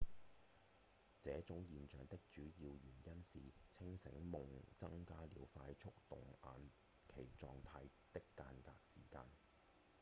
[1.19, 6.69] 這種現象的主要原因是清醒夢增加了快速動眼
[7.07, 9.21] 期狀態的間隔時間